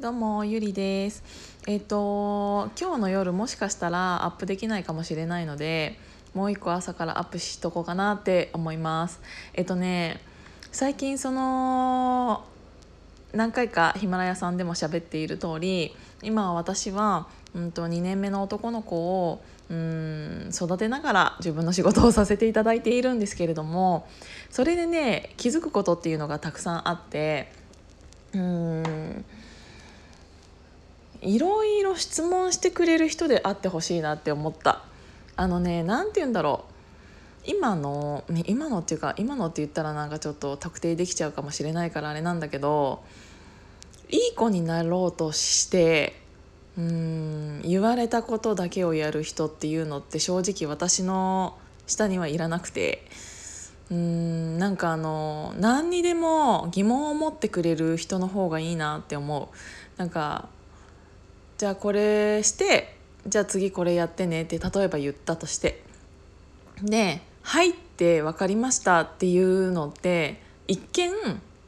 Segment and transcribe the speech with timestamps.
[0.00, 1.22] どうもゆりです。
[1.66, 5.98] えっ、と今日の夜もしかしたらアップできないかもしれないので
[6.32, 9.20] もう一個朝からアップしとこうかなって思います。
[9.52, 10.22] えっ、とね
[10.72, 12.46] 最近その
[13.34, 18.96] 何回かヒマラヤさんでも喋っている通り今私は、うんと、2年目の男の子
[19.28, 24.08] をうん育てながら自分の仕事をさせていただいているんですけれども
[24.48, 27.52] それでね気づくことっていうのがたくさんあって
[28.32, 29.24] うん
[31.22, 34.82] いろいろ質問してくれる人であってほしいなって思った。
[35.36, 36.70] あのね何て言うんだろう。
[37.44, 43.02] 今の今のっていうか今のって言ったらなんかちょっと特定できちゃうかもしれないからあれなんだけど
[44.10, 46.20] いい子になろうとして
[46.76, 53.06] うん言われたことだけをやる人っていうのって正直私の下にはいらなくて
[53.90, 59.56] うんなんかあの何にでも疑問を持ってくれる人の方がいいなって思う。
[59.98, 60.48] なんか
[61.60, 65.82] じゃあこれしてじゃあ次これやってねって例えば言ったとして。
[66.82, 71.12] で「はい」って分かりましたっていうのって一見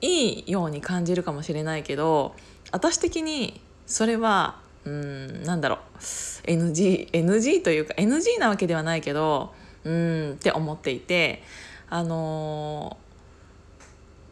[0.00, 2.36] いいように感じるかもしれないけど
[2.70, 5.98] 私的にそれはうんなんだろう。
[6.44, 11.42] NG, NG というか NG なわけではないけどうんって思っていて
[11.88, 13.09] あのー、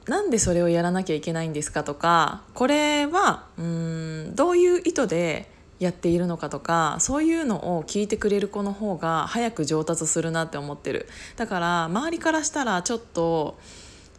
[0.08, 11.08] なんでそれをやらなきゃいけないんですかとかこれはうんどういう意図でやっているのかとかそういうのを聞いてくれる子の方が早く上達するなって思ってる。
[11.36, 13.58] だから周りからしたらちょっと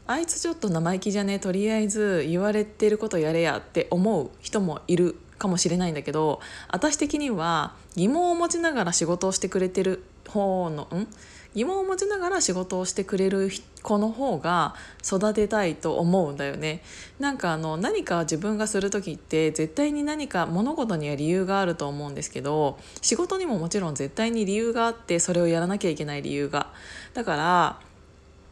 [0.08, 11.08] あいつちょっと生意気じゃねとりあえず言われてることやれやって思う人もいるかもしれないんだけど私的には疑問を持ちながら仕事をしてくれてる方のん？
[11.56, 13.50] 疑問を持ちながら仕事をしてくれる
[13.82, 16.84] 子の方が育てたいと思うんだよね。
[17.20, 26.72] なんかあの何か自分がする時って絶対に何か物事には理由があると思うんですけど仕事にももちろん絶対に理由があってそれをやらなきゃいけない理由が。
[27.16, 27.80] だから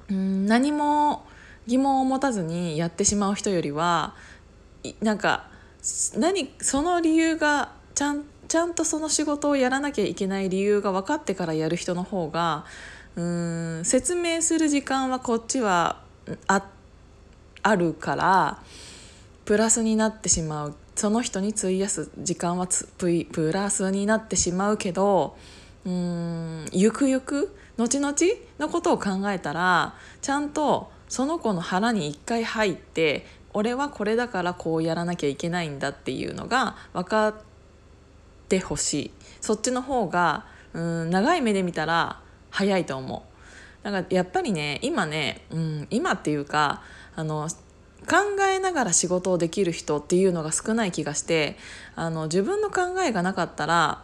[0.10, 1.24] うん何も
[1.68, 4.16] 疑問を持たずにやってしまう人よりは
[5.02, 5.50] なんか
[6.18, 12.66] 何その理由がちゃんとちゃんとその仕事をやらなきゃいけない理由が分かってからやる人の方が
[13.16, 16.02] うん説明する時間はこっちは
[16.48, 16.64] あ
[17.64, 18.62] あるから
[19.46, 20.76] プラスになってしまう。
[20.96, 25.38] その人に費やす時間はプラスになってしまうけど
[25.86, 28.16] うんゆくゆく後々
[28.58, 29.94] のことを考えたら
[30.24, 37.46] ちゃんとその子の腹に一回入って俺はこれだからこうやらなきゃいけないんだっていうのが分かって
[38.48, 39.12] ってほしい。
[39.42, 43.26] そっちの方がうん長い目で見たら早いと思
[43.84, 43.84] う。
[43.84, 46.82] だからやっぱりね今ね、うん、今っていうか
[47.16, 47.50] あの
[48.08, 51.58] 考えながら仕事をできる人っていうのが少ない気がして
[51.96, 54.04] あの自分の考えがなかったら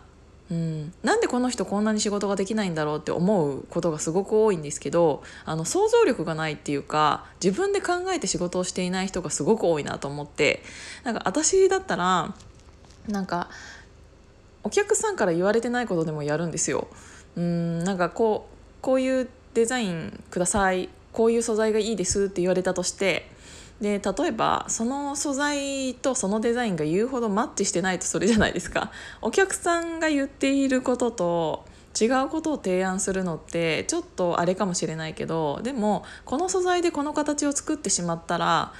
[0.51, 10.61] うん、なんでこの人こんなに仕事ができないんだろうって思うことがすごく多いんですけどあの想像力がないっていうか自分で考えて仕事をしていない人がすごく多いなと思って。
[11.03, 12.35] なんか私だったら
[13.07, 13.49] なんか
[14.63, 16.87] お客さんから言われてないことでもやるんですよ。
[17.35, 23.29] うんなんかこうこういうデザインくださいこういう素材がいいですって言われたとして
[23.81, 28.91] で例えばその素材とそのデザインが言うほどマッチしてないとそれじゃないですか
[29.21, 31.65] お客さんが言っていることと
[31.99, 38.73] 違うことを提案するのってちょっとあれかもしれないけどでもこの素材でこの形を作ってしまったら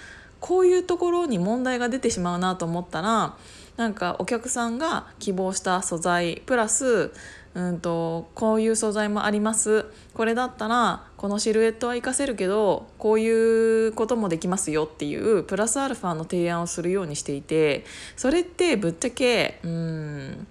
[0.43, 3.37] こういうところに問題が出てしまうなと思ったら
[3.77, 7.13] なんかお客さんが希望した素材プラス
[7.55, 9.85] うんとこういう素材もあります。
[10.13, 17.85] これだったらこのシルエットは活かせるけどこういうこともできますよっていうプラスアルファの提案をするようにしていて
[18.17, 20.47] それってぶっちゃけうん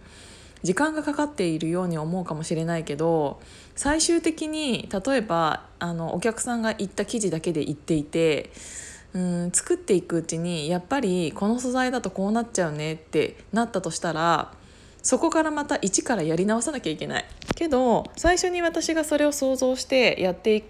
[0.62, 3.40] 時間がかかっているように思うかもしれないけど
[3.74, 8.50] 最終的に例えばあのお客さんが言った記事だけで言っていて
[9.14, 14.52] うん作っていくうちにやっぱりこの素材だとこうなっちゃうねってなったとしたら
[15.02, 17.24] そこからまた一からやり直さなきゃいけない。
[17.54, 20.64] けど最初に私がそれを想像してやってい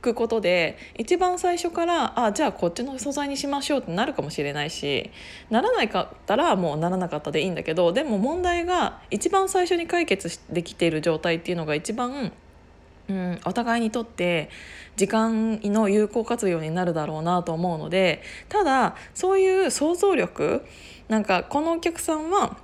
[0.00, 5.10] くことで一番最初からあじゃあこっちの素材にしましょうってなるかもしれないし
[5.50, 12.32] ならないかったらもうならなかったでいいんだけどでも問題が一番最初に解決できている状態っていうのが一番
[13.08, 14.48] うん、お互いにとって
[14.96, 20.64] 時間の有効活用になるだろうなと思うのでただそういう想像力
[21.08, 22.56] なんかこのお客さんは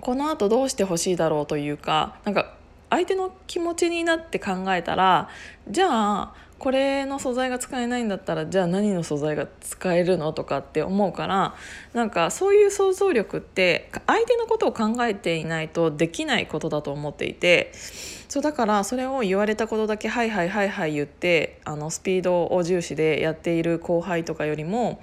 [0.00, 2.54] このあとどうしてほしいだろうというかなんか
[2.90, 5.28] 相手の気持ちになって考えたら
[5.68, 11.54] じゃあこれの素材が使えないんだったらじゃあ何の素材が使えるのとかって思うから
[11.92, 17.72] なんかそういう想像力って相手のことを考えていないとできないことだと思っていて
[18.28, 25.00] そうだからそれを言われたことだけ「はいはいはいはい」言ってあのスピードを重視でやっている後輩とかよりも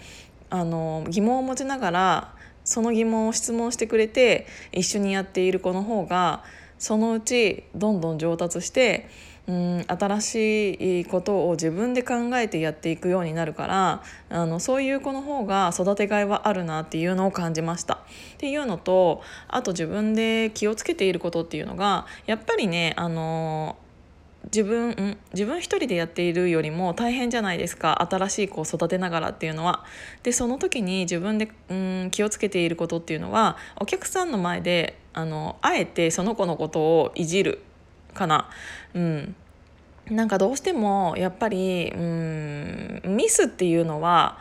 [0.49, 2.33] あの疑問を持ちながら
[2.65, 6.43] その疑問を質問してくれて一緒にやっている子の方が
[6.77, 9.07] そのうちどんどん上達して
[9.47, 17.95] うん新しいことを自分で考えてやっていくようになるからあのそういう子の方が育てがいはあるなっていうのを感じました。
[17.95, 17.97] っ
[18.37, 23.77] ていうのとあと自分で気をつけていることっていうのがやっぱりねあの
[24.45, 29.83] 自分自分一人でやっているよりも大変じゃないですか新しい子を育てながらっていうのは。
[30.23, 37.61] でその時に自分でうん気をつけていることっていうのはお客さんの前であのあえてその子のことをいじる
[38.15, 38.49] かな。
[38.95, 39.35] うん。
[40.09, 44.37] なんかどうしてもやっぱりうんミスっていうのは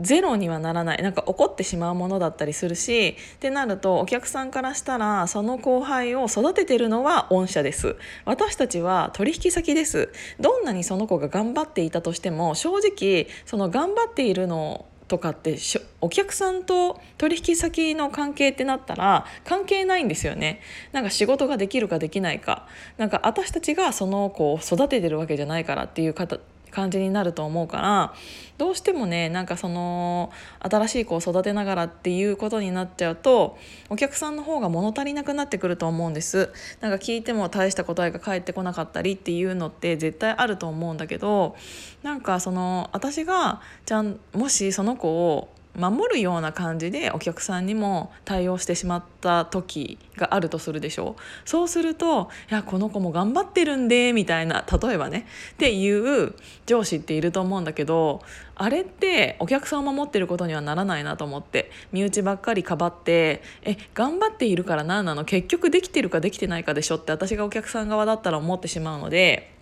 [0.00, 1.02] ゼロにはならない。
[1.02, 7.96] なんか怒ってしまうものだったりするしってなるとお客さんからしたらその後輩を育ててるのは御社です。
[8.24, 10.10] 私たちは取引先です。
[10.38, 15.58] どんなにその子が頑張っていたとしても正直その頑張っているのとかって
[16.00, 20.60] お客さんと取引先の関係ってなったら関係ないんですよね。
[20.92, 22.68] なんか仕事ができるかできないか。
[22.96, 26.38] なんか私たちがその子を育ててるわけじゃないからっていう方
[26.70, 28.14] 感じになると思うから
[28.58, 30.30] どうしてもねなんかその
[30.60, 33.58] 新しい子を育てながらっていうことになっちゃうと
[33.88, 36.52] お客さんの方が物足りなくなってくると思うんです。
[36.80, 41.56] なんか聞いても大した答えが返ってこなかったりっていうのって絶対あると思うんだけど
[42.02, 56.34] なんかその私がちゃんもしその子を守るような感じでお客さんにも対応してしまった時があるとするでしょうそうすると「いやこの子も頑張ってるんで」みたいな例えばねっていう
[56.66, 58.20] 上司っていると思うんだけど
[58.56, 65.24] あれってお客さんを守ってることにはならないなと思って身内ばっかりかばって「え頑張っているから何なの？
[65.24, 69.59] 結局できてるかできてないかでしょ」って私がお客さん側だったら思ってしまうので。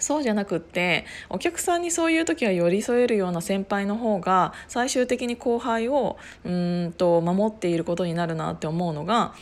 [0.00, 9.34] そうじゃなくってお客さんにそういう時は寄り添えるような先輩の方が最終的に後輩をうんと守っていることになるなって思うのが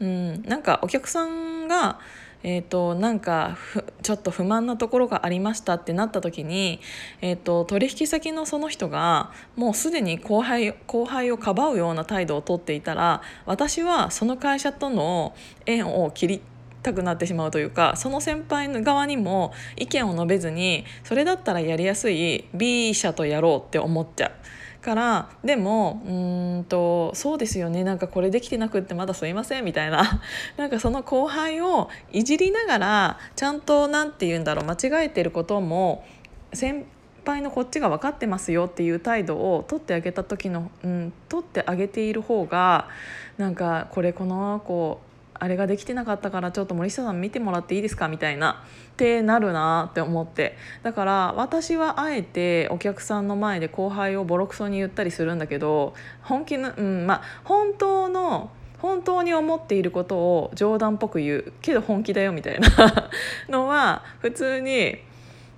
[0.00, 2.00] うんなんかお客さんが
[2.48, 3.58] えーと、なんか
[4.02, 6.80] ちょっと不満なところがありましたってなった時に、
[7.20, 15.34] えーと、取引先のその人がもうすでに後輩後輩をかばうような態度をとっていたら私はその会社との
[15.66, 16.40] 縁を切り
[16.86, 24.32] たくなってしまうというかその先輩の側にも意見を述べずにそれだったらやりやすい B 社とやろうって思っちゃう。
[24.86, 30.22] からでもうんとそうですよねなんかこれできてなくってまだすいませんみたいな
[30.56, 36.04] なんかその後輩をいじりながらちゃんと何て言うんだろう間違えてることも
[36.52, 36.86] 先
[37.24, 42.86] 輩のこっちが分かってますよっていう態度を取ってあげた時の、うん、取ってあげている方が
[43.38, 45.00] なんかこれこの子
[45.40, 48.62] あれができてなかったからちょっと森下さん見てもらっていいですかみたいな
[48.92, 50.56] ってなるなって思って。
[50.82, 62.68] だから私はあえてお客さんの前で後輩をボロクソに言ったりするんだけど 本気の、うんまあ、本当の本当に思っていることを冗談っぽく言うけど本気だよみたいな
[63.48, 64.98] のは普通に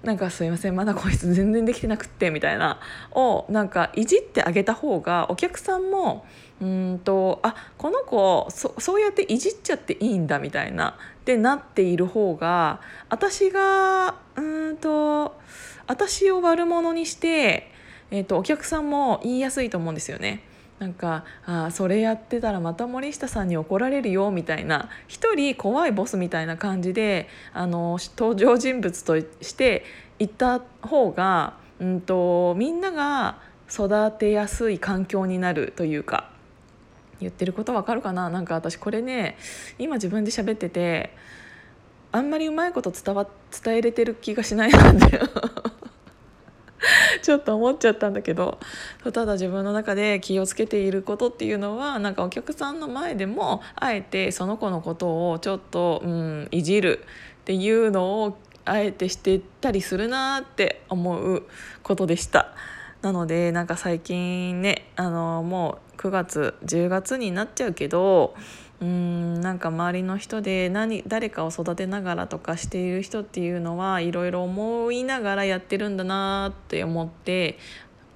[0.02, 2.80] なんかすいませんまだこいつ全然できてなくってみたいな
[3.12, 6.24] をなんかいじってあげた方がお客さんも
[6.60, 15.36] うんとあこの子そそうやっていじっちゃっていいんだみたいなでなっている方が私がうんと
[15.88, 17.72] 私を悪者にして、
[18.10, 20.42] えーと、お客さんも言いやすいと思うんですよね。
[20.78, 29.84] なんかあそれやってたらまた森下さんに怒られるよみたいな一人怖いボスみたいな感じであの登場人物として
[30.18, 33.38] 行った方が、うんとみんなが
[33.70, 36.30] 育てやすい環境になるというか
[37.20, 38.30] 言ってることわかるかな？
[38.30, 39.36] なんか私これね
[39.78, 41.12] 今自分で喋ってて
[42.12, 43.26] あんまりうまいこと伝わ
[43.64, 45.20] 伝えれてる気がしないなんて
[47.22, 48.58] ちょっと思っちゃったんだけど
[49.12, 57.04] ただ自分の中で気をつけていることっていうのはなんかお客さんの前でもあえてその子のことをちょっと、うん、いじる
[57.40, 61.44] っていうのをあえてしてたりするなって思う
[61.82, 62.52] ことでした。
[63.00, 68.34] なのでなんか最近ねあのもう9月10月になっちゃうけど
[68.80, 77.58] うんなんか周りの人で何誰かを育てながらとかしている人っていうのはいろいろ思いながらやってるんだなって思って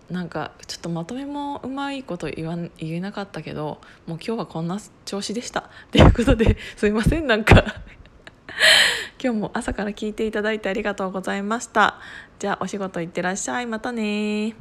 [0.09, 5.71] なんかちょっとまとめもうまいこと言わ言えなかったけどもう今日はこんな調子でした。
[5.91, 7.65] ということで すいませんなんか。
[9.23, 11.99] 今日も朝から聞いていただいてありがとうございました。
[12.39, 13.67] じゃあお仕事行ってらっしゃい。
[13.67, 14.55] またね